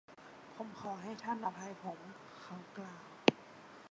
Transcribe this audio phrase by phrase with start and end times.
[0.55, 1.99] “ผมขอให้ท่านอภัยผม”
[2.41, 3.01] เขากล่าว